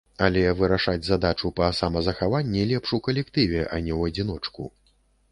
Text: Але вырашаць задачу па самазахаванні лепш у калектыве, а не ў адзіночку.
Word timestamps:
Але 0.25 0.43
вырашаць 0.59 1.07
задачу 1.09 1.51
па 1.59 1.67
самазахаванні 1.79 2.63
лепш 2.71 2.93
у 2.99 2.99
калектыве, 3.09 3.61
а 3.77 3.79
не 3.89 3.93
ў 3.99 4.15
адзіночку. 4.15 4.65